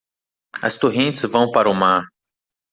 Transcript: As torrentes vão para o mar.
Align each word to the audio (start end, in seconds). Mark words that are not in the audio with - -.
As 0.63 0.79
torrentes 0.79 1.21
vão 1.29 1.51
para 1.51 1.69
o 1.69 1.75
mar. 1.75 2.07